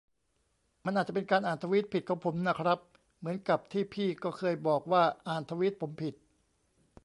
[0.85, 2.79] มันอาจจะเป็นการอ่านทวีตผิดของผมน่ะครับ
[3.19, 6.13] เหมือนกับที่พี่ก็เคยบอกว่าอ่านทวีตผมผิด